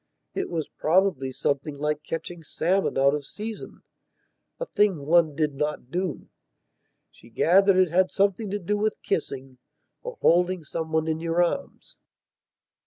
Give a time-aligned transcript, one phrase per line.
[0.33, 3.83] It was probably something like catching salmon out of seasona
[4.73, 6.27] thing one did not do.
[7.11, 9.59] She gathered it had something to do with kissing,
[10.01, 11.97] or holding some one in your arms..